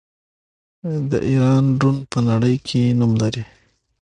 د 1.09 1.11
ایران 1.29 1.65
ډرون 1.79 1.97
په 2.11 2.19
نړۍ 2.29 2.55
کې 2.67 2.81
نوم 2.99 3.11
لري. 3.21 3.43